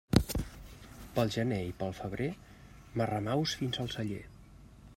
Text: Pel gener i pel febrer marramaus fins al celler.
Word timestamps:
Pel 1.17 1.33
gener 1.35 1.59
i 1.65 1.75
pel 1.83 1.93
febrer 1.99 2.29
marramaus 3.01 3.55
fins 3.61 3.81
al 3.85 3.93
celler. 3.97 4.23